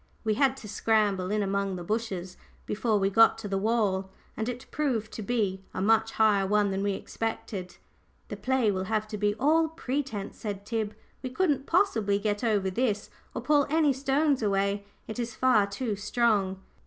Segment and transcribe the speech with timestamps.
[0.23, 4.09] We had to scramble in among the bushes before we got to the wall.
[4.35, 7.75] And it proved to be a much higher one than we expected.
[8.29, 12.71] "The play will have to be all pretence," said Tib; "we couldn't possibly get over
[12.71, 14.87] this, or pull any stones away.
[15.07, 16.57] It is far too strong."